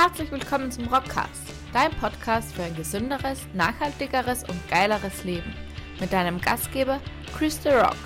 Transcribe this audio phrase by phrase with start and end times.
[0.00, 5.52] Herzlich willkommen zum Rockcast, dein Podcast für ein gesünderes, nachhaltigeres und geileres Leben.
[5.98, 7.00] Mit deinem Gastgeber
[7.36, 7.96] Chris The Rock,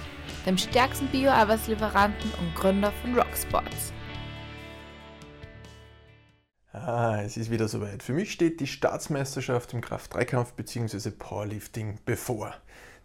[0.46, 3.92] dem stärksten Bio-Arbeitslieferanten und Gründer von Rocksports.
[6.72, 8.02] Ah, es ist wieder soweit.
[8.02, 11.10] Für mich steht die Staatsmeisterschaft im Kraft-3-Kampf bzw.
[11.10, 12.54] Powerlifting bevor.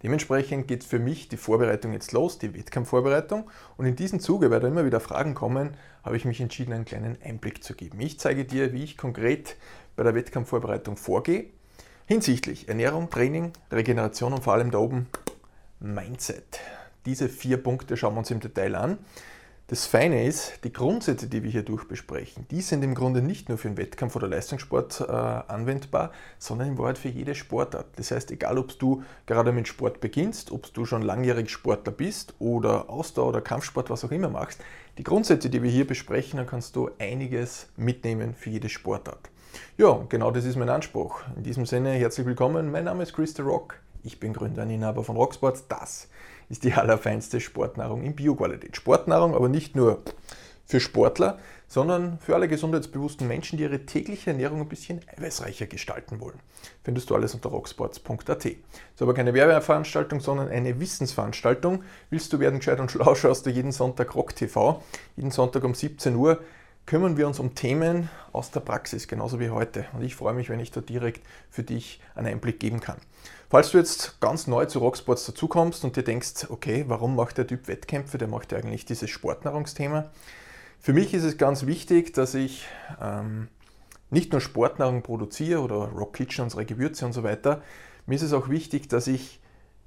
[0.03, 3.49] Dementsprechend geht für mich die Vorbereitung jetzt los, die Wettkampfvorbereitung.
[3.77, 5.75] Und in diesem Zuge, da immer wieder Fragen kommen,
[6.07, 7.99] habe ich mich entschieden, einen kleinen Einblick zu geben.
[7.99, 9.57] Ich zeige dir, wie ich konkret
[9.97, 11.47] bei der Wettkampfvorbereitung vorgehe,
[12.05, 15.07] hinsichtlich Ernährung, Training, Regeneration und vor allem da oben
[15.81, 16.61] Mindset.
[17.05, 18.99] Diese vier Punkte schauen wir uns im Detail an.
[19.69, 23.57] Das Feine ist, die Grundsätze, die wir hier durchbesprechen, die sind im Grunde nicht nur
[23.57, 27.87] für den Wettkampf oder Leistungssport äh, anwendbar, sondern in Wahrheit für jede Sportart.
[27.97, 32.33] Das heißt, egal ob du gerade mit Sport beginnst, ob du schon langjährig Sportler bist
[32.39, 34.61] oder Ausdauer oder Kampfsport, was auch immer machst,
[34.97, 39.29] die Grundsätze, die wir hier besprechen, dann kannst du einiges mitnehmen für jede Sportart.
[39.77, 41.23] Ja, genau das ist mein Anspruch.
[41.35, 42.71] In diesem Sinne, herzlich willkommen.
[42.71, 43.81] Mein Name ist Chris The Rock.
[44.03, 45.67] Ich bin Gründer und Inhaber von Rocksports.
[45.67, 46.07] Das
[46.49, 48.75] ist die allerfeinste Sportnahrung in Bioqualität.
[48.75, 50.01] Sportnahrung aber nicht nur
[50.65, 56.19] für Sportler, sondern für alle gesundheitsbewussten Menschen, die ihre tägliche Ernährung ein bisschen eiweißreicher gestalten
[56.19, 56.39] wollen.
[56.83, 58.45] Findest du alles unter rocksports.at.
[58.45, 58.57] Ist
[58.99, 61.83] aber keine Werbeveranstaltung, sondern eine Wissensveranstaltung.
[62.09, 64.83] Willst du werden gescheit und schlau, schaust du jeden Sonntag Rock TV.
[65.15, 66.39] Jeden Sonntag um 17 Uhr
[66.87, 69.85] kümmern wir uns um Themen aus der Praxis, genauso wie heute.
[69.93, 71.21] Und ich freue mich, wenn ich da direkt
[71.51, 72.97] für dich einen Einblick geben kann.
[73.49, 77.45] Falls du jetzt ganz neu zu Rocksports dazukommst und dir denkst, okay, warum macht der
[77.45, 80.09] Typ Wettkämpfe, der macht ja eigentlich dieses Sportnahrungsthema.
[80.79, 82.65] Für mich ist es ganz wichtig, dass ich
[83.01, 83.49] ähm,
[84.09, 87.61] nicht nur Sportnahrung produziere oder Rock Kitchen, unsere Gewürze und so weiter.
[88.05, 89.41] Mir ist es auch wichtig, dass ich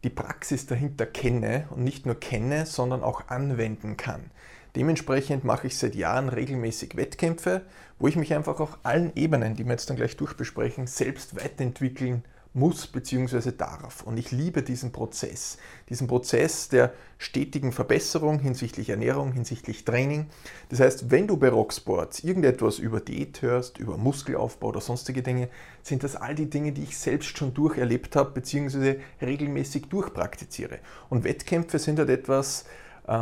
[0.04, 4.30] die Praxis dahinter kenne und nicht nur kenne, sondern auch anwenden kann.
[4.76, 7.62] Dementsprechend mache ich seit Jahren regelmäßig Wettkämpfe,
[7.98, 12.24] wo ich mich einfach auf allen Ebenen, die wir jetzt dann gleich durchbesprechen, selbst weiterentwickeln
[12.52, 13.52] muss bzw.
[13.52, 14.02] darf.
[14.02, 15.58] Und ich liebe diesen Prozess,
[15.88, 20.26] diesen Prozess der stetigen Verbesserung hinsichtlich Ernährung, hinsichtlich Training.
[20.68, 25.48] Das heißt, wenn du bei Rocksports irgendetwas über Diät hörst, über Muskelaufbau oder sonstige Dinge,
[25.82, 28.96] sind das all die Dinge, die ich selbst schon durcherlebt habe bzw.
[29.22, 30.78] regelmäßig durchpraktiziere.
[31.08, 32.64] Und Wettkämpfe sind halt etwas,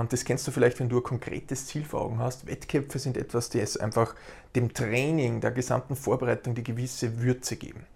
[0.08, 2.46] das kennst du vielleicht, wenn du ein konkretes Ziel vor Augen hast.
[2.46, 4.14] Wettkämpfe sind etwas, die es einfach
[4.54, 7.86] dem Training, der gesamten Vorbereitung die gewisse Würze geben.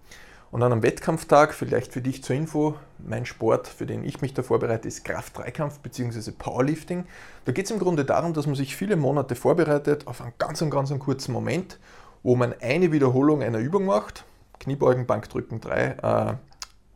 [0.51, 4.35] Und dann am Wettkampftag, vielleicht für dich zur Info, mein Sport, für den ich mich
[4.35, 6.31] da vorbereite, ist Kraft-Dreikampf bzw.
[6.31, 7.05] Powerlifting.
[7.47, 10.63] Da geht es im Grunde darum, dass man sich viele Monate vorbereitet auf einen ganz,
[10.69, 11.79] ganz einen kurzen Moment,
[12.23, 14.25] wo man eine Wiederholung einer Übung macht,
[14.61, 16.35] Kniebeugen, Bankdrücken, drei, äh,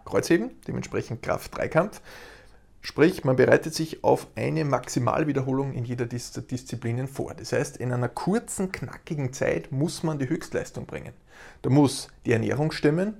[0.04, 2.02] Kreuzheben, dementsprechend Kraft-Dreikampf.
[2.86, 7.34] Sprich, man bereitet sich auf eine Maximalwiederholung in jeder dieser Disziplinen vor.
[7.34, 11.12] Das heißt, in einer kurzen, knackigen Zeit muss man die Höchstleistung bringen.
[11.62, 13.14] Da muss die Ernährung stimmen,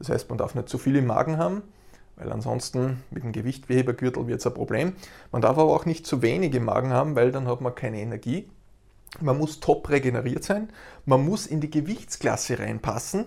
[0.00, 1.62] das heißt, man darf nicht zu viel im Magen haben,
[2.16, 4.94] weil ansonsten mit dem Gewichtbehebergürtel wird es ein Problem.
[5.30, 8.00] Man darf aber auch nicht zu wenig im Magen haben, weil dann hat man keine
[8.00, 8.50] Energie.
[9.20, 10.68] Man muss top regeneriert sein.
[11.06, 13.26] Man muss in die Gewichtsklasse reinpassen.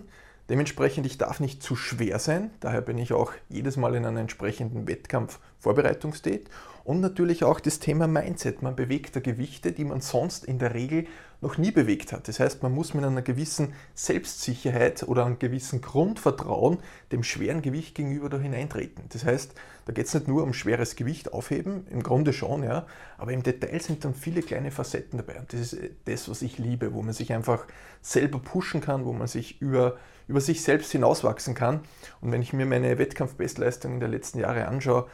[0.49, 2.51] Dementsprechend, ich darf nicht zu schwer sein.
[2.59, 6.43] Daher bin ich auch jedes Mal in einem entsprechenden Wettkampf Vorbereitungsstate.
[6.83, 8.61] Und natürlich auch das Thema Mindset.
[8.61, 11.07] Man bewegt da Gewichte, die man sonst in der Regel
[11.41, 12.27] noch nie bewegt hat.
[12.27, 16.79] Das heißt, man muss mit einer gewissen Selbstsicherheit oder einem gewissen Grundvertrauen
[17.11, 19.05] dem schweren Gewicht gegenüber da hineintreten.
[19.09, 19.53] Das heißt,
[19.85, 22.87] da geht es nicht nur um schweres Gewicht aufheben, im Grunde schon, ja,
[23.17, 25.39] aber im Detail sind dann viele kleine Facetten dabei.
[25.39, 27.65] Und das ist das, was ich liebe, wo man sich einfach
[28.01, 29.97] selber pushen kann, wo man sich über,
[30.27, 31.81] über sich selbst hinauswachsen kann.
[32.21, 35.07] Und wenn ich mir meine Wettkampfbestleistungen der letzten Jahre anschaue,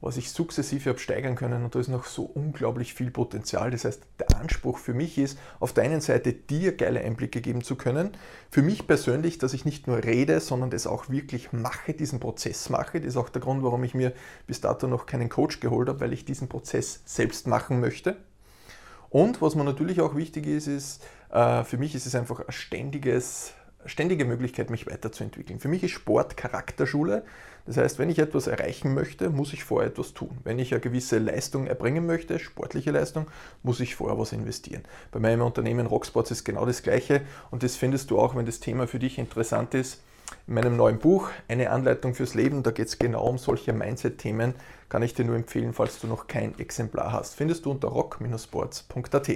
[0.00, 3.70] was ich sukzessive habe steigern können und da ist noch so unglaublich viel Potenzial.
[3.70, 7.62] Das heißt, der Anspruch für mich ist, auf der einen Seite dir geile Einblicke geben
[7.62, 8.12] zu können.
[8.50, 12.70] Für mich persönlich, dass ich nicht nur rede, sondern das auch wirklich mache, diesen Prozess
[12.70, 13.00] mache.
[13.00, 14.12] Das ist auch der Grund, warum ich mir
[14.46, 18.16] bis dato noch keinen Coach geholt habe, weil ich diesen Prozess selbst machen möchte.
[19.10, 22.52] Und was mir natürlich auch wichtig ist, ist, äh, für mich ist es einfach ein
[22.52, 23.54] ständiges
[23.86, 25.60] ständige Möglichkeit, mich weiterzuentwickeln.
[25.60, 27.24] Für mich ist Sport Charakterschule.
[27.68, 30.38] Das heißt, wenn ich etwas erreichen möchte, muss ich vorher etwas tun.
[30.42, 33.26] Wenn ich eine gewisse Leistung erbringen möchte, sportliche Leistung,
[33.62, 34.84] muss ich vorher was investieren.
[35.12, 37.20] Bei meinem Unternehmen Rocksports ist genau das Gleiche
[37.50, 40.00] und das findest du auch, wenn das Thema für dich interessant ist.
[40.46, 44.54] In meinem neuen Buch, eine Anleitung fürs Leben, da geht es genau um solche Mindset-Themen,
[44.88, 47.34] kann ich dir nur empfehlen, falls du noch kein Exemplar hast.
[47.34, 49.30] Findest du unter rock-sports.at.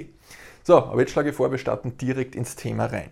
[0.63, 3.11] So, aber jetzt schlage ich vor, wir starten direkt ins Thema rein.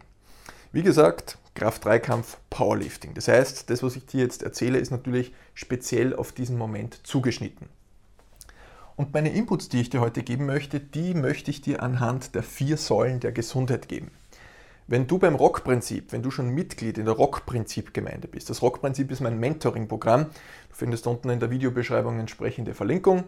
[0.73, 3.13] Wie gesagt, Kraft-3-Kampf, Powerlifting.
[3.13, 7.68] Das heißt, das, was ich dir jetzt erzähle, ist natürlich speziell auf diesen Moment zugeschnitten.
[8.95, 12.44] Und meine Inputs, die ich dir heute geben möchte, die möchte ich dir anhand der
[12.44, 14.12] vier Säulen der Gesundheit geben.
[14.88, 19.19] Wenn du beim Rockprinzip, wenn du schon Mitglied in der Rockprinzip-Gemeinde bist, das Rockprinzip ist
[19.19, 23.25] mein Mentoring-Programm, du findest unten in der Videobeschreibung entsprechende Verlinkung,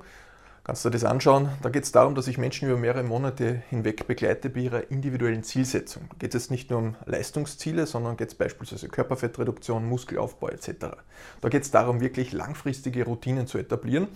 [0.63, 1.49] kannst du das anschauen.
[1.61, 5.43] Da geht es darum, dass ich Menschen über mehrere Monate hinweg begleite bei ihrer individuellen
[5.43, 6.03] Zielsetzung.
[6.09, 10.95] Da geht es nicht nur um Leistungsziele, sondern geht es beispielsweise Körperfettreduktion, Muskelaufbau etc.
[11.41, 14.07] Da geht es darum, wirklich langfristige Routinen zu etablieren.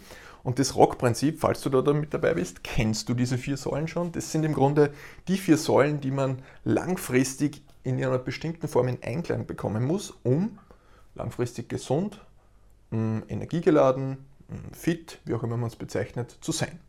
[0.44, 4.14] Und das Rock-Prinzip, falls du da mit dabei bist, kennst du diese vier Säulen schon?
[4.14, 4.94] Das sind im Grunde
[5.28, 10.58] die vier Säulen, die man langfristig in einer bestimmten Form in Einklang bekommen muss, um
[11.16, 12.22] langfristig gesund,
[12.92, 14.18] mm, energiegeladen,
[14.72, 16.80] fit, wie auch immer man es bezeichnet, zu sein.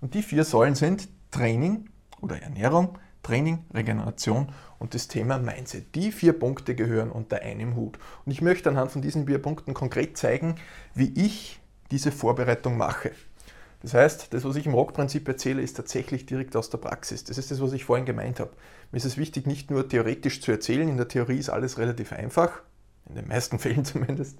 [0.00, 1.88] Und die vier Säulen sind Training
[2.20, 5.94] oder Ernährung, Training, Regeneration und das Thema Mindset.
[5.94, 7.98] Die vier Punkte gehören unter einem Hut.
[8.24, 10.56] Und ich möchte anhand von diesen vier Punkten konkret zeigen,
[10.94, 11.60] wie ich
[11.90, 13.12] diese Vorbereitung mache.
[13.82, 17.24] Das heißt, das, was ich im Rockprinzip erzähle, ist tatsächlich direkt aus der Praxis.
[17.24, 18.52] Das ist das, was ich vorhin gemeint habe.
[18.92, 20.88] Mir ist es wichtig, nicht nur theoretisch zu erzählen.
[20.88, 22.62] In der Theorie ist alles relativ einfach,
[23.08, 24.38] in den meisten Fällen zumindest.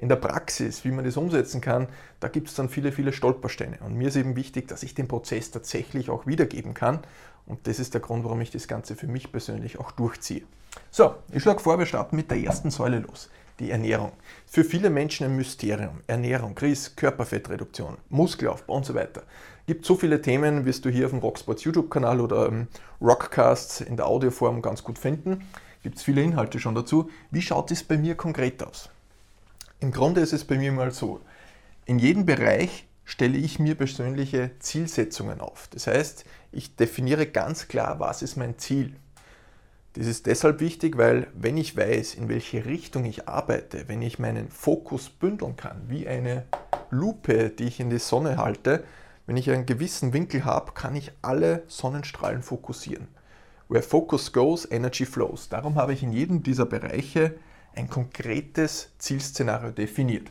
[0.00, 1.88] In der Praxis, wie man das umsetzen kann,
[2.20, 3.78] da gibt es dann viele, viele Stolpersteine.
[3.84, 7.00] Und mir ist eben wichtig, dass ich den Prozess tatsächlich auch wiedergeben kann.
[7.46, 10.42] Und das ist der Grund, warum ich das Ganze für mich persönlich auch durchziehe.
[10.90, 13.28] So, ich schlage vor, wir starten mit der ersten Säule los
[13.60, 14.12] die Ernährung.
[14.46, 16.00] Für viele Menschen ein Mysterium.
[16.06, 19.22] Ernährung, Chris, Körperfettreduktion, Muskelaufbau und so weiter.
[19.60, 22.66] Es gibt so viele Themen, wirst du hier auf dem Rocksports YouTube-Kanal oder im
[23.00, 25.44] Rockcasts in der Audioform ganz gut finden.
[25.82, 27.10] Gibt es viele Inhalte schon dazu.
[27.30, 28.90] Wie schaut es bei mir konkret aus?
[29.82, 31.22] Im Grunde ist es bei mir mal so.
[31.86, 35.68] In jedem Bereich stelle ich mir persönliche Zielsetzungen auf.
[35.68, 38.94] Das heißt, ich definiere ganz klar, was ist mein Ziel.
[39.94, 44.18] Das ist deshalb wichtig, weil wenn ich weiß, in welche Richtung ich arbeite, wenn ich
[44.18, 46.44] meinen Fokus bündeln kann, wie eine
[46.90, 48.84] Lupe, die ich in die Sonne halte,
[49.26, 53.08] wenn ich einen gewissen Winkel habe, kann ich alle Sonnenstrahlen fokussieren.
[53.70, 55.48] Where focus goes, energy flows.
[55.48, 57.34] Darum habe ich in jedem dieser Bereiche
[57.74, 60.30] ein konkretes Zielszenario definiert.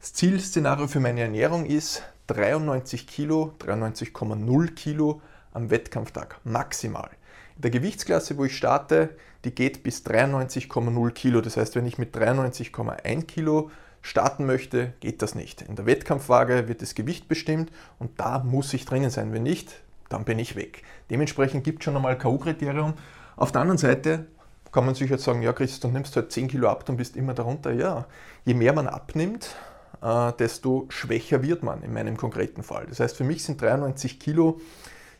[0.00, 5.20] Das Zielszenario für meine Ernährung ist 93 Kilo, 93,0 Kilo
[5.52, 7.10] am Wettkampftag maximal.
[7.56, 11.40] In der Gewichtsklasse, wo ich starte, die geht bis 93,0 Kilo.
[11.40, 13.70] Das heißt, wenn ich mit 93,1 Kilo
[14.02, 15.62] starten möchte, geht das nicht.
[15.62, 19.32] In der Wettkampfwaage wird das Gewicht bestimmt und da muss ich drinnen sein.
[19.32, 20.82] Wenn nicht, dann bin ich weg.
[21.10, 22.94] Dementsprechend gibt es schon einmal K.O.-Kriterium.
[23.36, 24.26] Auf der anderen Seite
[24.74, 27.16] kann man sich jetzt sagen, ja Chris, du nimmst halt 10 Kilo ab, und bist
[27.16, 27.72] immer darunter.
[27.72, 28.06] Ja,
[28.44, 29.54] je mehr man abnimmt,
[30.02, 32.86] äh, desto schwächer wird man in meinem konkreten Fall.
[32.88, 34.60] Das heißt, für mich sind 93 Kilo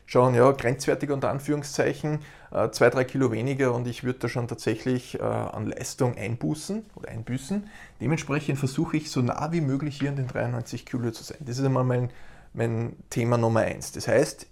[0.05, 2.19] schon ja, grenzwertig unter Anführungszeichen,
[2.51, 6.85] äh, zwei, drei Kilo weniger und ich würde da schon tatsächlich äh, an Leistung einbußen
[6.95, 7.69] oder einbüßen.
[8.01, 11.37] Dementsprechend versuche ich so nah wie möglich hier an den 93 Kilo zu sein.
[11.39, 12.09] Das ist einmal mein,
[12.53, 13.93] mein Thema Nummer eins.
[13.93, 14.47] Das heißt,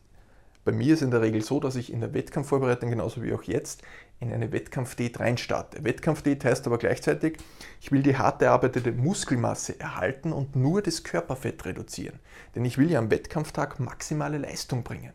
[0.66, 3.44] bei mir ist in der Regel so, dass ich in der Wettkampfvorbereitung genauso wie auch
[3.44, 3.84] jetzt
[4.24, 5.84] in eine Wettkampfdiät reinstarte.
[5.84, 7.38] Wettkampfdiät heißt aber gleichzeitig,
[7.82, 12.20] ich will die hart erarbeitete Muskelmasse erhalten und nur das Körperfett reduzieren.
[12.56, 15.14] Denn ich will ja am Wettkampftag maximale Leistung bringen.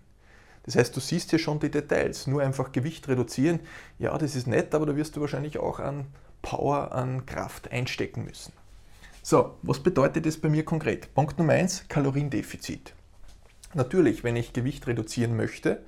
[0.65, 2.27] Das heißt, du siehst hier schon die Details.
[2.27, 3.61] Nur einfach Gewicht reduzieren,
[3.99, 6.07] ja, das ist nett, aber da wirst du wahrscheinlich auch an
[6.43, 8.53] Power, an Kraft einstecken müssen.
[9.23, 11.13] So, was bedeutet das bei mir konkret?
[11.15, 12.95] Punkt Nummer eins: Kaloriendefizit.
[13.75, 15.83] Natürlich, wenn ich Gewicht reduzieren möchte,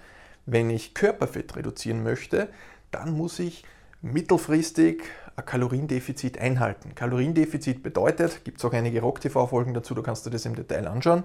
[0.46, 2.48] wenn ich Körperfett reduzieren möchte,
[2.90, 3.64] dann muss ich
[4.02, 5.02] mittelfristig
[5.36, 6.94] ein Kaloriendefizit einhalten.
[6.94, 11.24] Kaloriendefizit bedeutet, gibt es auch einige Rock-TV-Folgen dazu, da kannst du das im Detail anschauen,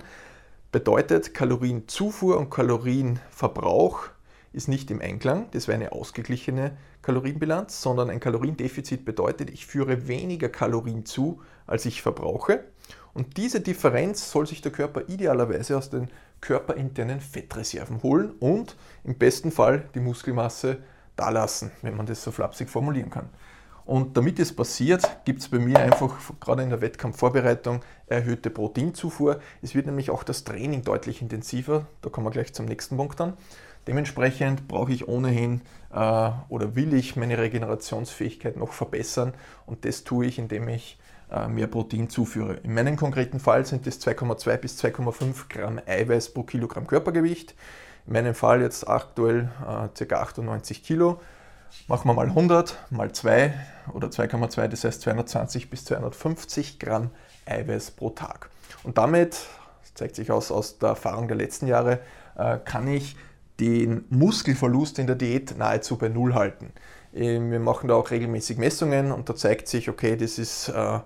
[0.76, 4.10] Bedeutet, Kalorienzufuhr und Kalorienverbrauch
[4.52, 5.48] ist nicht im Einklang.
[5.52, 11.86] Das wäre eine ausgeglichene Kalorienbilanz, sondern ein Kaloriendefizit bedeutet, ich führe weniger Kalorien zu, als
[11.86, 12.66] ich verbrauche.
[13.14, 16.10] Und diese Differenz soll sich der Körper idealerweise aus den
[16.42, 20.80] körperinternen Fettreserven holen und im besten Fall die Muskelmasse
[21.16, 23.30] dalassen, wenn man das so flapsig formulieren kann.
[23.86, 29.40] Und damit es passiert, gibt es bei mir einfach gerade in der Wettkampfvorbereitung erhöhte Proteinzufuhr.
[29.62, 31.86] Es wird nämlich auch das Training deutlich intensiver.
[32.02, 33.34] Da kommen wir gleich zum nächsten Punkt an.
[33.88, 35.62] Dementsprechend brauche ich ohnehin
[35.94, 39.36] äh, oder will ich meine Regenerationsfähigkeit noch verbessern
[39.68, 40.98] und das tue ich, indem ich
[41.32, 42.56] äh, mehr Protein zuführe.
[42.64, 47.54] In meinem konkreten Fall sind es 2,2 bis 2,5 Gramm Eiweiß pro Kilogramm Körpergewicht.
[48.08, 50.16] In meinem Fall jetzt aktuell äh, ca.
[50.22, 51.20] 98 Kilo.
[51.88, 53.54] Machen wir mal 100 mal 2
[53.94, 57.10] oder 2,2, das heißt 220 bis 250 Gramm
[57.46, 58.50] Eiweiß pro Tag.
[58.84, 59.32] Und damit,
[59.82, 62.00] das zeigt sich aus, aus der Erfahrung der letzten Jahre,
[62.38, 63.16] äh, kann ich
[63.60, 66.72] den Muskelverlust in der Diät nahezu bei Null halten.
[67.14, 70.96] Ähm, wir machen da auch regelmäßig Messungen und da zeigt sich, okay, das ist äh,
[70.96, 71.02] äh,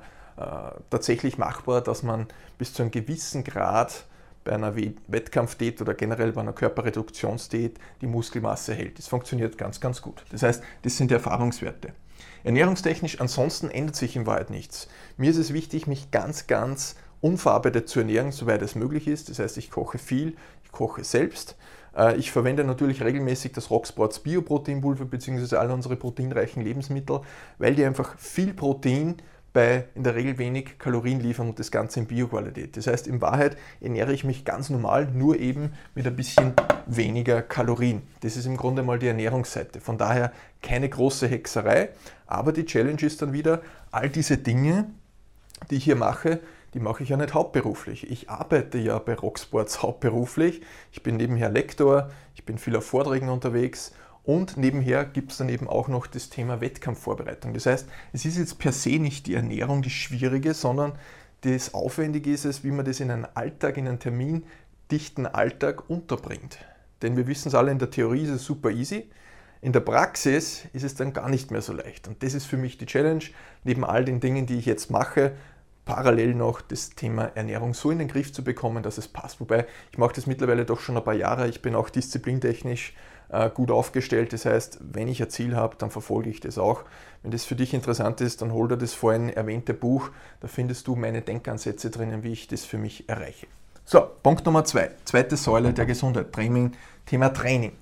[0.90, 2.28] tatsächlich machbar, dass man
[2.58, 4.06] bis zu einem gewissen Grad
[4.50, 4.76] bei einer
[5.08, 8.98] Wettkampfdiät oder generell bei einer Körperreduktionsdiät die Muskelmasse hält.
[8.98, 10.24] Das funktioniert ganz, ganz gut.
[10.32, 11.94] Das heißt, das sind Erfahrungswerte.
[12.44, 14.88] Ernährungstechnisch ansonsten ändert sich in Wahrheit nichts.
[15.18, 19.30] Mir ist es wichtig, mich ganz, ganz unverarbeitet zu ernähren, soweit es möglich ist.
[19.30, 21.56] Das heißt, ich koche viel, ich koche selbst.
[21.96, 25.58] Äh, ich verwende natürlich regelmäßig das Rocksports Bioproteinpulver bzw.
[25.58, 27.22] all unsere proteinreichen Lebensmittel,
[27.60, 29.18] weil die einfach viel Protein
[29.54, 32.78] bei in der Regel wenig Kalorien liefern und das Ganze in Bioqualität.
[32.78, 36.54] Das heißt, in Wahrheit ernähre ich mich ganz normal, nur eben mit ein bisschen
[36.86, 38.04] weniger Kalorien.
[38.22, 39.82] Das ist im Grunde mal die Ernährungsseite.
[39.82, 41.90] Von daher keine große Hexerei,
[42.28, 44.90] aber die Challenge ist dann wieder, all diese Dinge,
[45.70, 46.40] die ich hier mache,
[46.74, 48.10] die mache ich ja nicht hauptberuflich.
[48.12, 50.62] Ich arbeite ja bei Rocksports hauptberuflich.
[50.92, 55.50] Ich bin nebenher Lektor, ich bin viel auf Vorträgen unterwegs und nebenher gibt es dann
[55.50, 57.54] eben auch noch das Thema Wettkampfvorbereitung.
[57.54, 60.94] Das heißt, es ist jetzt per se nicht die Ernährung die schwierige, sondern
[61.42, 66.60] das Aufwendige ist es, wie man das in einen Alltag, in einen termindichten Alltag unterbringt.
[67.02, 69.10] Denn wir wissen es alle, in der Theorie ist es super easy.
[69.62, 72.08] In der Praxis ist es dann gar nicht mehr so leicht.
[72.08, 73.24] Und das ist für mich die Challenge,
[73.64, 75.34] neben all den Dingen, die ich jetzt mache,
[75.86, 79.40] parallel noch das Thema Ernährung so in den Griff zu bekommen, dass es passt.
[79.42, 81.48] Wobei ich mache das mittlerweile doch schon ein paar Jahre.
[81.48, 82.94] Ich bin auch disziplintechnisch
[83.54, 84.34] gut aufgestellt.
[84.34, 86.84] Das heißt, wenn ich ein Ziel habe, dann verfolge ich das auch.
[87.22, 90.10] Wenn das für dich interessant ist, dann hol dir das vorhin erwähnte Buch.
[90.40, 93.48] Da findest du meine Denkansätze drinnen, wie ich das für mich erreiche.
[93.86, 94.92] So, Punkt Nummer zwei.
[95.06, 96.32] Zweite Säule der Gesundheit.
[96.32, 96.74] Training,
[97.06, 97.74] Thema Training.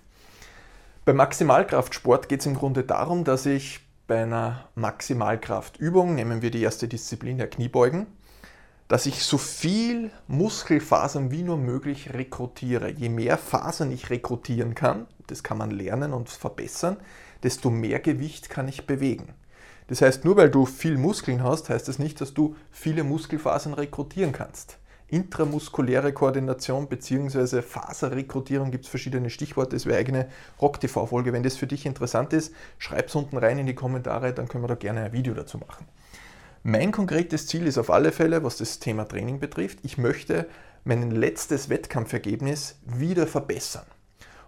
[1.06, 6.62] Beim Maximalkraftsport geht es im Grunde darum, dass ich bei einer Maximalkraftübung, nehmen wir die
[6.62, 8.08] erste Disziplin der Kniebeugen,
[8.88, 12.90] dass ich so viel Muskelfasern wie nur möglich rekrutiere.
[12.90, 16.98] Je mehr Fasern ich rekrutieren kann, das kann man lernen und verbessern,
[17.44, 19.34] desto mehr Gewicht kann ich bewegen.
[19.88, 23.74] Das heißt, nur weil du viel Muskeln hast, heißt das nicht, dass du viele Muskelfasern
[23.74, 24.80] rekrutieren kannst
[25.10, 27.62] intramuskuläre Koordination bzw.
[27.62, 29.76] Faserrekrutierung gibt es verschiedene Stichworte.
[29.76, 30.28] Das wäre eigene
[30.62, 31.34] Rock-TV-Folge.
[31.34, 34.64] Wenn das für dich interessant ist, schreib es unten rein in die Kommentare, dann können
[34.64, 35.86] wir da gerne ein Video dazu machen.
[36.64, 40.48] Mein konkretes Ziel ist auf alle Fälle, was das Thema Training betrifft, ich möchte
[40.84, 43.86] mein letztes Wettkampfergebnis wieder verbessern.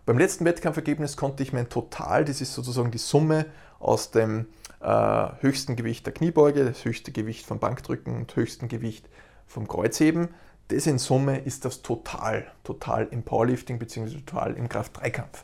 [0.05, 3.45] Beim letzten Wettkampfergebnis konnte ich mein Total, das ist sozusagen die Summe
[3.79, 4.47] aus dem
[4.81, 9.07] äh, höchsten Gewicht der Kniebeuge, das höchste Gewicht vom Bankdrücken und höchsten Gewicht
[9.47, 10.29] vom Kreuzheben,
[10.69, 14.21] das in Summe ist das total, total im Powerlifting bzw.
[14.21, 15.43] total im Kraft-3-Kampf.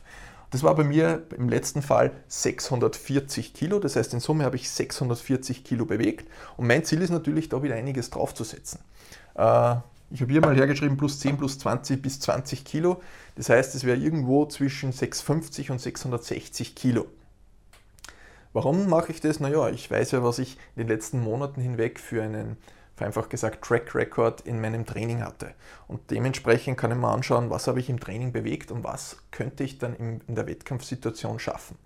[0.52, 4.70] Das war bei mir im letzten Fall 640 Kilo, das heißt in Summe habe ich
[4.70, 8.80] 640 Kilo bewegt und mein Ziel ist natürlich da wieder einiges draufzusetzen.
[9.34, 9.76] Äh,
[10.10, 13.02] ich habe hier mal hergeschrieben plus 10 plus 20 bis 20 Kilo,
[13.34, 17.06] das heißt es wäre irgendwo zwischen 650 und 660 Kilo.
[18.52, 19.40] Warum mache ich das?
[19.40, 22.56] Naja, ich weiß ja, was ich in den letzten Monaten hinweg für einen
[22.96, 25.52] vereinfacht gesagt Track Record in meinem Training hatte.
[25.86, 29.62] Und dementsprechend kann ich mir anschauen, was habe ich im Training bewegt und was könnte
[29.62, 31.76] ich dann in der Wettkampfsituation schaffen.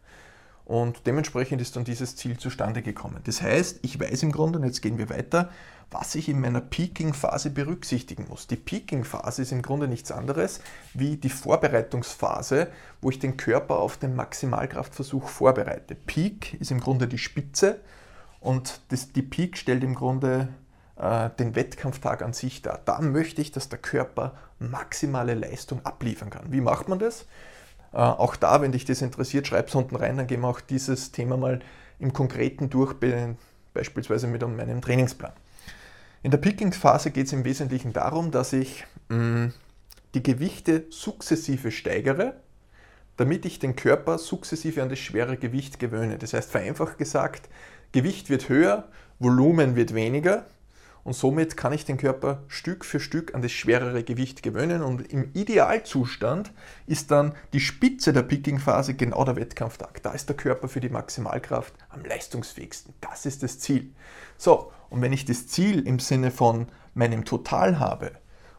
[0.64, 3.20] Und dementsprechend ist dann dieses Ziel zustande gekommen.
[3.24, 5.50] Das heißt, ich weiß im Grunde, und jetzt gehen wir weiter,
[5.90, 8.46] was ich in meiner Peaking-Phase berücksichtigen muss.
[8.46, 10.60] Die Peaking-Phase ist im Grunde nichts anderes
[10.94, 12.68] wie die Vorbereitungsphase,
[13.00, 15.96] wo ich den Körper auf den Maximalkraftversuch vorbereite.
[15.96, 17.80] Peak ist im Grunde die Spitze
[18.38, 20.48] und das, die Peak stellt im Grunde
[20.96, 22.80] äh, den Wettkampftag an sich dar.
[22.84, 26.52] Da möchte ich, dass der Körper maximale Leistung abliefern kann.
[26.52, 27.26] Wie macht man das?
[27.92, 30.60] Äh, auch da, wenn dich das interessiert, schreib es unten rein, dann gehen wir auch
[30.60, 31.60] dieses Thema mal
[31.98, 32.94] im Konkreten durch,
[33.74, 35.32] beispielsweise mit meinem Trainingsplan.
[36.22, 39.46] In der Picking-Phase geht es im Wesentlichen darum, dass ich mm,
[40.14, 42.34] die Gewichte sukzessive steigere,
[43.16, 46.18] damit ich den Körper sukzessive an das schwere Gewicht gewöhne.
[46.18, 47.48] Das heißt, vereinfacht gesagt,
[47.92, 50.46] Gewicht wird höher, Volumen wird weniger
[51.04, 55.12] und somit kann ich den Körper Stück für Stück an das schwerere Gewicht gewöhnen und
[55.12, 56.52] im Idealzustand
[56.86, 60.02] ist dann die Spitze der Picking-Phase genau der Wettkampftag.
[60.02, 62.94] Da ist der Körper für die Maximalkraft am leistungsfähigsten.
[63.00, 63.92] Das ist das Ziel.
[64.36, 68.12] So, und wenn ich das Ziel im Sinne von meinem Total habe,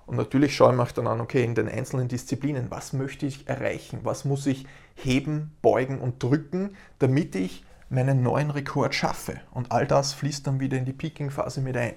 [0.08, 3.48] und natürlich schaue ich mir dann an, okay, in den einzelnen Disziplinen, was möchte ich
[3.48, 4.00] erreichen?
[4.04, 9.40] Was muss ich heben, beugen und drücken, damit ich meinen neuen Rekord schaffe?
[9.52, 11.94] Und all das fließt dann wieder in die Peaking-Phase mit ein.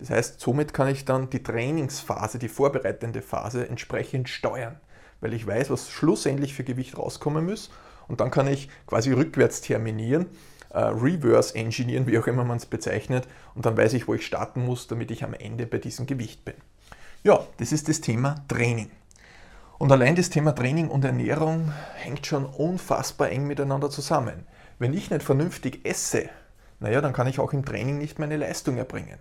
[0.00, 4.80] Das heißt, somit kann ich dann die Trainingsphase, die vorbereitende Phase entsprechend steuern,
[5.20, 7.70] weil ich weiß, was schlussendlich für Gewicht rauskommen muss
[8.08, 10.26] und dann kann ich quasi rückwärts terminieren,
[10.70, 14.24] äh, reverse engineeren, wie auch immer man es bezeichnet und dann weiß ich, wo ich
[14.24, 16.54] starten muss, damit ich am Ende bei diesem Gewicht bin.
[17.22, 18.90] Ja, das ist das Thema Training.
[19.76, 24.46] Und allein das Thema Training und Ernährung hängt schon unfassbar eng miteinander zusammen.
[24.78, 26.30] Wenn ich nicht vernünftig esse,
[26.80, 29.18] naja, dann kann ich auch im Training nicht meine Leistung erbringen.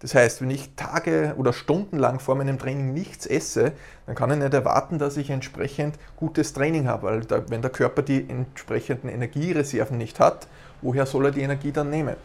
[0.00, 3.72] Das heißt, wenn ich Tage oder Stunden lang vor meinem Training nichts esse,
[4.04, 7.70] dann kann ich nicht erwarten, dass ich entsprechend gutes Training habe, weil da, wenn der
[7.70, 10.48] Körper die entsprechenden Energiereserven nicht hat,
[10.82, 12.16] woher soll er die Energie dann nehmen?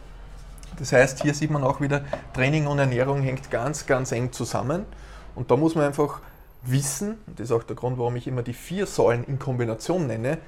[0.78, 2.02] Das heißt, hier sieht man auch wieder,
[2.34, 4.84] Training und Ernährung hängt ganz, ganz eng zusammen
[5.34, 6.20] und da muss man einfach
[6.62, 10.38] wissen, das ist auch der Grund, warum ich immer die vier Säulen in Kombination nenne,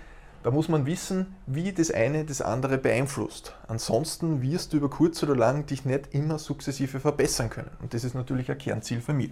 [0.45, 3.57] da muss man wissen, wie das eine das andere beeinflusst.
[3.67, 7.71] Ansonsten wirst du über kurz oder lang dich nicht immer sukzessive verbessern können.
[7.81, 9.31] Und das ist natürlich ein Kernziel für mich.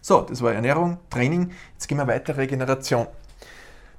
[0.00, 1.52] So, das war Ernährung, Training.
[1.74, 3.06] Jetzt gehen wir weiter, Regeneration.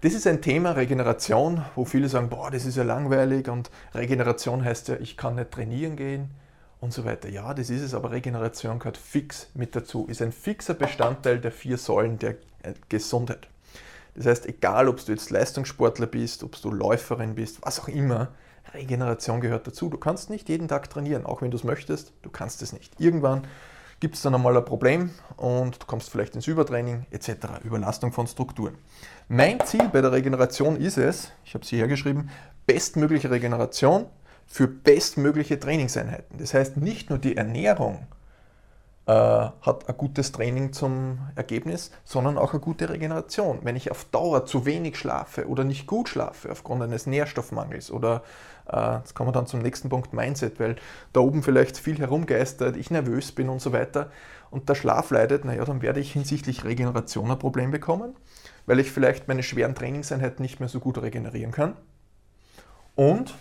[0.02, 4.66] Das ist ein Thema Regeneration, wo viele sagen, boah, das ist ja langweilig und Regeneration
[4.66, 6.32] heißt ja, ich kann nicht trainieren gehen
[6.82, 7.30] und so weiter.
[7.30, 11.52] Ja, das ist es, aber Regeneration gehört fix mit dazu, ist ein fixer Bestandteil der
[11.52, 12.36] vier Säulen der
[12.90, 13.48] Gesundheit.
[14.18, 18.30] Das heißt, egal ob du jetzt Leistungssportler bist, ob du Läuferin bist, was auch immer,
[18.74, 19.90] Regeneration gehört dazu.
[19.90, 23.00] Du kannst nicht jeden Tag trainieren, auch wenn du es möchtest, du kannst es nicht.
[23.00, 23.48] Irgendwann
[24.00, 28.26] gibt es dann einmal ein Problem und du kommst vielleicht ins Übertraining etc., Überlastung von
[28.26, 28.76] Strukturen.
[29.28, 32.30] Mein Ziel bei der Regeneration ist es, ich habe es hier hergeschrieben,
[32.66, 34.08] bestmögliche Regeneration
[34.48, 36.40] für bestmögliche Trainingseinheiten.
[36.40, 38.17] Das heißt, nicht nur die Ernährung äh,
[39.12, 43.60] hat ein gutes Training zum Ergebnis, sondern auch eine gute Regeneration.
[43.64, 48.24] Wenn ich auf Dauer zu wenig schlafe oder nicht gut schlafe aufgrund eines Nährstoffmangels oder
[48.70, 50.76] äh, jetzt kommen wir dann zum nächsten Punkt Mindset, weil
[51.14, 54.12] da oben vielleicht viel herumgeistert, ich nervös bin und so weiter
[54.52, 58.14] und der Schlaf leidet, naja, dann werde ich hinsichtlich Regeneration ein Problem bekommen,
[58.66, 61.76] weil ich vielleicht meine schweren Trainingseinheiten nicht mehr so gut regenerieren kann.
[62.96, 63.36] Und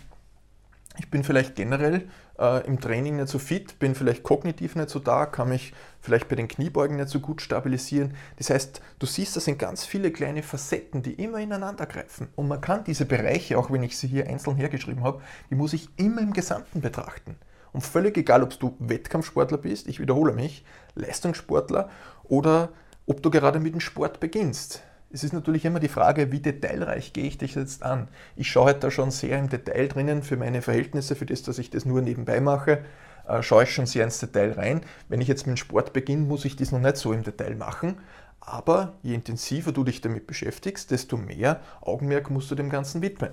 [0.98, 4.98] ich bin vielleicht generell äh, im Training nicht so fit, bin vielleicht kognitiv nicht so
[4.98, 8.14] da, kann mich vielleicht bei den Kniebeugen nicht so gut stabilisieren.
[8.36, 12.28] Das heißt, du siehst, das sind ganz viele kleine Facetten, die immer ineinander greifen.
[12.36, 15.72] Und man kann diese Bereiche, auch wenn ich sie hier einzeln hergeschrieben habe, die muss
[15.72, 17.36] ich immer im Gesamten betrachten.
[17.72, 20.64] Und völlig egal, ob du Wettkampfsportler bist, ich wiederhole mich,
[20.94, 21.90] Leistungssportler
[22.24, 22.70] oder
[23.06, 24.82] ob du gerade mit dem Sport beginnst.
[25.16, 28.08] Es ist natürlich immer die Frage, wie detailreich gehe ich dich jetzt an.
[28.36, 31.56] Ich schaue halt da schon sehr im Detail drinnen für meine Verhältnisse, für das, dass
[31.56, 32.84] ich das nur nebenbei mache,
[33.26, 34.82] äh, schaue ich schon sehr ins Detail rein.
[35.08, 37.54] Wenn ich jetzt mit dem Sport beginne, muss ich das noch nicht so im Detail
[37.54, 37.96] machen.
[38.40, 43.30] Aber je intensiver du dich damit beschäftigst, desto mehr Augenmerk musst du dem Ganzen widmen.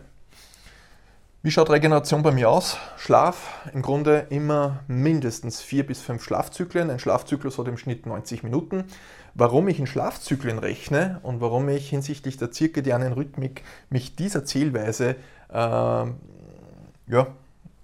[1.45, 2.77] Wie schaut Regeneration bei mir aus?
[2.95, 6.89] Schlaf, im Grunde immer mindestens vier bis fünf Schlafzyklen.
[6.89, 8.85] Ein Schlafzyklus hat im Schnitt 90 Minuten.
[9.33, 15.17] Warum ich in Schlafzyklen rechne und warum ich hinsichtlich der zirkadianen Rhythmik mich dieser Zielweise
[15.49, 17.27] äh, ja,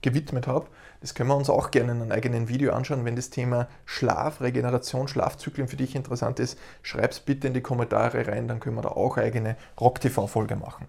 [0.02, 0.68] gewidmet habe,
[1.02, 3.04] das können wir uns auch gerne in einem eigenen Video anschauen.
[3.04, 7.62] Wenn das Thema Schlaf, Regeneration, Schlafzyklen für dich interessant ist, schreib es bitte in die
[7.62, 10.88] Kommentare rein, dann können wir da auch eigene Rock-TV-Folge machen.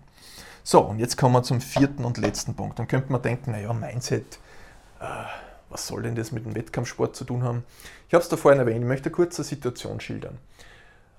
[0.63, 2.79] So, und jetzt kommen wir zum vierten und letzten Punkt.
[2.79, 4.39] Dann könnte man denken, naja, Mindset,
[5.01, 5.05] äh,
[5.69, 7.65] was soll denn das mit dem Wettkampfsport zu tun haben?
[8.09, 10.39] Ich habe es da vorhin erwähnt, ich möchte kurz eine Situation schildern.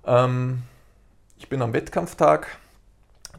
[0.06, 0.64] Ähm,
[1.38, 2.60] ich bin am Wettkampftag,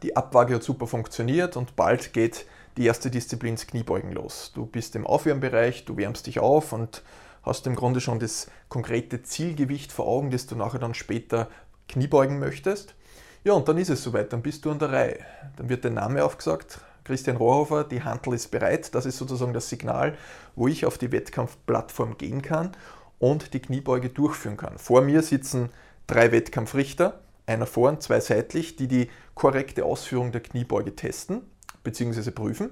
[0.01, 2.45] die Abwaage hat super funktioniert und bald geht
[2.77, 4.51] die erste Disziplin ins Kniebeugen los.
[4.53, 7.03] Du bist im Aufwärmbereich, du wärmst dich auf und
[7.43, 11.49] hast im Grunde schon das konkrete Zielgewicht vor Augen, das du nachher dann später
[11.87, 12.95] Kniebeugen möchtest.
[13.43, 15.19] Ja, und dann ist es soweit, dann bist du an der Reihe.
[15.57, 18.95] Dann wird dein Name aufgesagt, Christian Rohrhofer, die Handel ist bereit.
[18.95, 20.17] Das ist sozusagen das Signal,
[20.55, 22.71] wo ich auf die Wettkampfplattform gehen kann
[23.19, 24.77] und die Kniebeuge durchführen kann.
[24.77, 25.69] Vor mir sitzen
[26.07, 31.41] drei Wettkampfrichter, einer vor und zwei seitlich, die die korrekte Ausführung der Kniebeuge testen
[31.83, 32.31] bzw.
[32.31, 32.69] prüfen.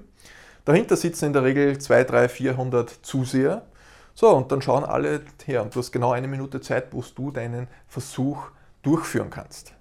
[0.64, 3.66] Dahinter sitzen in der Regel 2, 3, 400 Zuseher.
[4.14, 7.30] So, und dann schauen alle her und du hast genau eine Minute Zeit, wo du
[7.30, 8.44] deinen Versuch
[8.82, 9.74] durchführen kannst.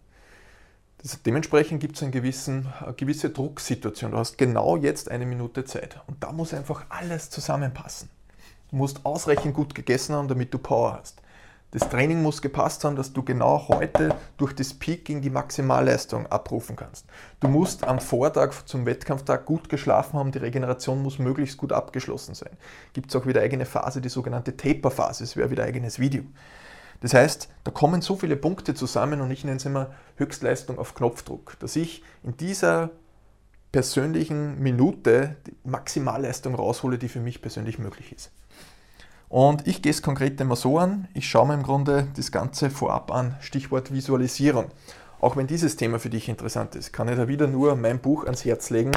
[1.02, 4.12] Das, dementsprechend gibt es eine gewisse Drucksituation.
[4.12, 6.00] Du hast genau jetzt eine Minute Zeit.
[6.08, 8.10] Und da muss einfach alles zusammenpassen.
[8.70, 11.22] Du musst ausreichend gut gegessen haben, damit du Power hast.
[11.72, 16.76] Das Training muss gepasst haben, dass du genau heute durch das Peaking die Maximalleistung abrufen
[16.76, 17.06] kannst.
[17.40, 22.36] Du musst am Vortag zum Wettkampftag gut geschlafen haben, die Regeneration muss möglichst gut abgeschlossen
[22.36, 22.58] sein.
[22.92, 26.24] Gibt es auch wieder eigene Phase, die sogenannte Taper-Phase, das wäre wieder eigenes Video.
[27.02, 30.96] Das heißt, da kommen so viele Punkte zusammen und ich nenne es immer Höchstleistung auf
[30.96, 32.92] Knopfdruck, dass ich in dieser
[33.72, 38.32] persönlichen Minute die Maximalleistung raushole, die für mich persönlich möglich ist.
[39.30, 42.70] Und ich gehe es konkret immer so an, ich schaue mir im Grunde das Ganze
[42.70, 44.66] vorab an, Stichwort Visualisierung.
[45.22, 48.26] Auch wenn dieses Thema für dich interessant ist, kann ich da wieder nur mein Buch
[48.26, 48.92] ans Herz legen.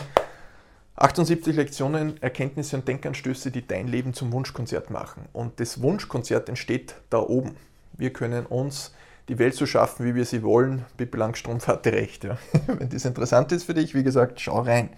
[0.96, 5.26] 78 Lektionen, Erkenntnisse und Denkanstöße, die dein Leben zum Wunschkonzert machen.
[5.32, 7.54] Und das Wunschkonzert entsteht da oben
[7.96, 8.92] wir können uns
[9.28, 10.84] die Welt so schaffen, wie wir sie wollen.
[10.96, 12.24] Pippi Langstrumpf hatte recht.
[12.24, 12.36] Ja.
[12.66, 14.90] Wenn das interessant ist für dich, wie gesagt, schau rein.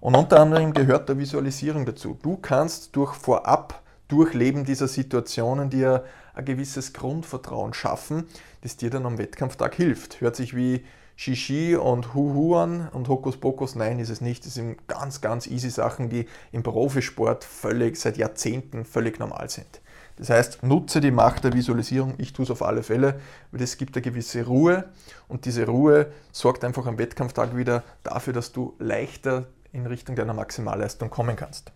[0.00, 2.18] Und unter anderem gehört der Visualisierung dazu.
[2.22, 8.26] Du kannst durch vorab Durchleben dieser Situationen dir ein gewisses Grundvertrauen schaffen,
[8.60, 10.20] das dir dann am Wettkampftag hilft.
[10.20, 10.84] Hört sich wie
[11.16, 14.44] Shishi und Huhu an und Hokuspokus, nein, ist es nicht.
[14.44, 19.80] Das sind ganz, ganz easy Sachen, die im Profisport völlig seit Jahrzehnten völlig normal sind.
[20.16, 22.14] Das heißt, nutze die Macht der Visualisierung.
[22.18, 24.84] Ich tue es auf alle Fälle, weil es gibt eine gewisse Ruhe
[25.26, 30.34] und diese Ruhe sorgt einfach am Wettkampftag wieder dafür, dass du leichter in Richtung deiner
[30.34, 31.72] Maximalleistung kommen kannst.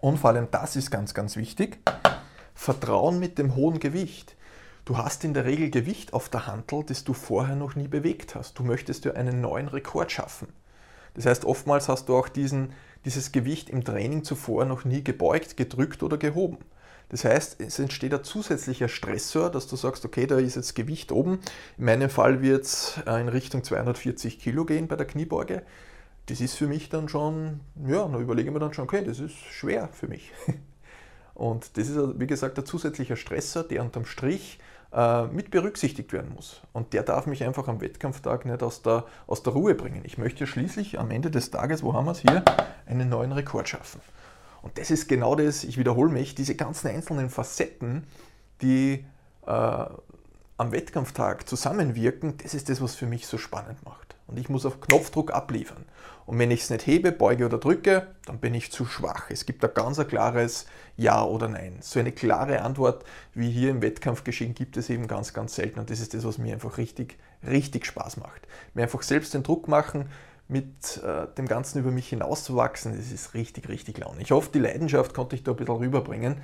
[0.00, 1.78] Und vor allem das ist ganz, ganz wichtig.
[2.54, 4.36] Vertrauen mit dem hohen Gewicht.
[4.84, 8.34] Du hast in der Regel Gewicht auf der Handel, das du vorher noch nie bewegt
[8.34, 8.58] hast.
[8.58, 10.48] Du möchtest ja einen neuen Rekord schaffen.
[11.14, 12.72] Das heißt, oftmals hast du auch diesen,
[13.06, 16.58] dieses Gewicht im Training zuvor noch nie gebeugt, gedrückt oder gehoben.
[17.08, 21.12] Das heißt, es entsteht ein zusätzlicher Stressor, dass du sagst, okay, da ist jetzt Gewicht
[21.12, 21.38] oben.
[21.78, 25.62] In meinem Fall wird es äh, in Richtung 240 Kilo gehen bei der Kniebeuge.
[26.26, 29.20] Das ist für mich dann schon, ja, da überlege ich mir dann schon, okay, das
[29.20, 30.32] ist schwer für mich.
[31.34, 34.58] Und das ist, wie gesagt, ein zusätzlicher Stressor, der unterm Strich
[34.92, 36.62] äh, mit berücksichtigt werden muss.
[36.72, 40.00] Und der darf mich einfach am Wettkampftag nicht aus der, aus der Ruhe bringen.
[40.04, 42.42] Ich möchte schließlich am Ende des Tages, wo haben wir es hier,
[42.86, 44.00] einen neuen Rekord schaffen.
[44.66, 48.02] Und das ist genau das, ich wiederhole mich, diese ganzen einzelnen Facetten,
[48.62, 49.04] die
[49.46, 54.16] äh, am Wettkampftag zusammenwirken, das ist das, was für mich so spannend macht.
[54.26, 55.84] Und ich muss auf Knopfdruck abliefern.
[56.24, 59.30] Und wenn ich es nicht hebe, beuge oder drücke, dann bin ich zu schwach.
[59.30, 61.76] Es gibt ein ganz ein klares Ja oder Nein.
[61.80, 65.78] So eine klare Antwort wie hier im Wettkampf geschehen gibt es eben ganz, ganz selten.
[65.78, 68.48] Und das ist das, was mir einfach richtig, richtig Spaß macht.
[68.74, 70.10] Mir einfach selbst den Druck machen,
[70.48, 74.20] mit äh, dem Ganzen über mich hinauszuwachsen, das ist richtig, richtig laune.
[74.20, 76.36] Ich hoffe, die Leidenschaft konnte ich da ein bisschen rüberbringen.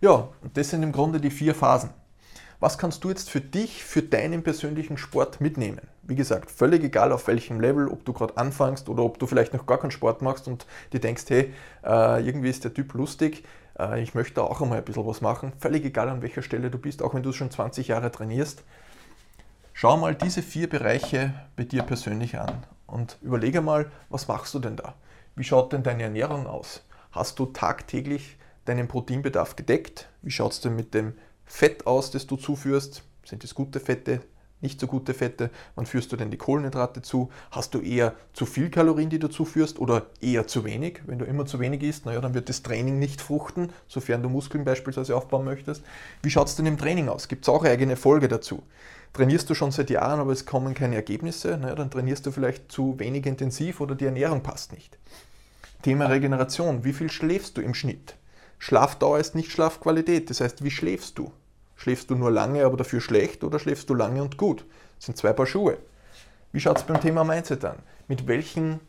[0.00, 1.90] Ja, und das sind im Grunde die vier Phasen.
[2.60, 5.80] Was kannst du jetzt für dich, für deinen persönlichen Sport mitnehmen?
[6.02, 9.54] Wie gesagt, völlig egal auf welchem Level, ob du gerade anfängst oder ob du vielleicht
[9.54, 13.44] noch gar keinen Sport machst und dir denkst, hey, äh, irgendwie ist der Typ lustig,
[13.78, 15.52] äh, ich möchte auch einmal ein bisschen was machen.
[15.58, 18.64] Völlig egal an welcher Stelle du bist, auch wenn du schon 20 Jahre trainierst.
[19.72, 24.58] Schau mal diese vier Bereiche bei dir persönlich an und überlege mal, was machst du
[24.58, 24.94] denn da?
[25.36, 26.82] Wie schaut denn deine Ernährung aus?
[27.12, 30.08] Hast du tagtäglich deinen Proteinbedarf gedeckt?
[30.22, 33.02] Wie schaut es denn mit dem Fett aus, das du zuführst?
[33.24, 34.20] Sind es gute Fette,
[34.60, 35.50] nicht so gute Fette?
[35.74, 37.30] Wann führst du denn die Kohlenhydrate zu?
[37.50, 41.02] Hast du eher zu viel Kalorien, die du zuführst oder eher zu wenig?
[41.06, 44.28] Wenn du immer zu wenig isst, naja, dann wird das Training nicht fruchten, sofern du
[44.28, 45.84] Muskeln beispielsweise aufbauen möchtest.
[46.22, 47.28] Wie schaut es denn im Training aus?
[47.28, 48.62] Gibt es auch eine eigene Folge dazu?
[49.12, 52.70] Trainierst du schon seit Jahren, aber es kommen keine Ergebnisse, naja, dann trainierst du vielleicht
[52.70, 54.98] zu wenig intensiv oder die Ernährung passt nicht.
[55.82, 56.84] Thema Regeneration.
[56.84, 58.16] Wie viel schläfst du im Schnitt?
[58.58, 60.28] Schlafdauer ist nicht Schlafqualität.
[60.30, 61.32] Das heißt, wie schläfst du?
[61.76, 64.64] Schläfst du nur lange, aber dafür schlecht oder schläfst du lange und gut?
[64.96, 65.78] Das sind zwei Paar Schuhe.
[66.50, 67.76] Wie schaut es beim Thema Mindset an?
[68.08, 68.80] Mit welchem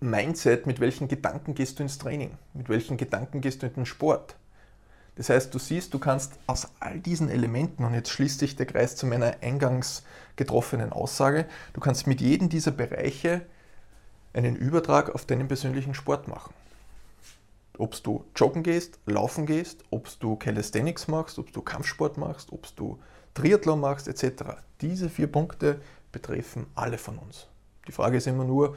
[0.00, 2.32] Mindset, mit welchen Gedanken gehst du ins Training?
[2.54, 4.34] Mit welchen Gedanken gehst du in den Sport?
[5.16, 8.66] Das heißt, du siehst, du kannst aus all diesen Elementen, und jetzt schließt sich der
[8.66, 10.04] Kreis zu meiner eingangs
[10.36, 13.42] getroffenen Aussage, du kannst mit jedem dieser Bereiche
[14.32, 16.54] einen Übertrag auf deinen persönlichen Sport machen.
[17.76, 22.74] Ob du joggen gehst, laufen gehst, ob du Calisthenics machst, ob du Kampfsport machst, ob
[22.76, 22.98] du
[23.34, 24.44] Triathlon machst, etc.
[24.80, 27.48] Diese vier Punkte betreffen alle von uns.
[27.86, 28.76] Die Frage ist immer nur,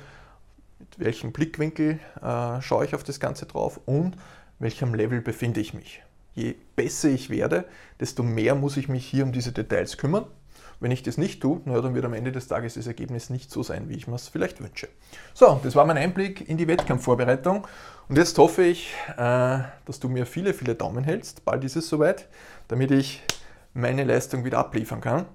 [0.80, 4.18] mit welchem Blickwinkel äh, schaue ich auf das Ganze drauf und
[4.60, 6.05] welchem Level befinde ich mich
[6.36, 7.66] je besser ich werde,
[8.00, 10.26] desto mehr muss ich mich hier um diese Details kümmern.
[10.80, 13.50] Wenn ich das nicht tue, naja, dann wird am Ende des Tages das Ergebnis nicht
[13.50, 14.90] so sein, wie ich mir es vielleicht wünsche.
[15.34, 17.66] So, das war mein Einblick in die Wettkampfvorbereitung.
[18.10, 21.46] Und jetzt hoffe ich, äh, dass du mir viele, viele Daumen hältst.
[21.46, 22.28] Bald ist es soweit,
[22.68, 23.24] damit ich
[23.74, 25.26] meine Leistung wieder abliefern kann.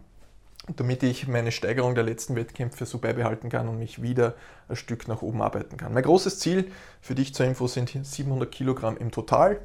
[0.76, 4.34] Damit ich meine Steigerung der letzten Wettkämpfe so beibehalten kann und mich wieder
[4.68, 5.94] ein Stück nach oben arbeiten kann.
[5.94, 9.58] Mein großes Ziel für dich zur Info sind 700 Kilogramm im Total.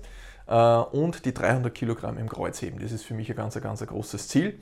[0.47, 2.79] Äh, und die 300 Kilogramm im Kreuzheben.
[2.79, 4.59] Das ist für mich ein ganz, ganz ein großes Ziel.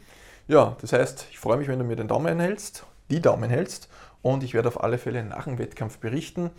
[0.47, 3.89] Ja, das heißt, ich freue mich, wenn du mir den Daumen hältst, die Daumen hältst
[4.21, 6.51] und ich werde auf alle Fälle nach dem Wettkampf berichten,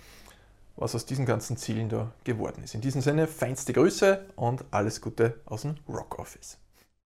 [0.77, 2.75] was aus diesen ganzen Zielen da geworden ist.
[2.75, 6.59] In diesem Sinne, feinste Grüße und alles Gute aus dem Rock Office.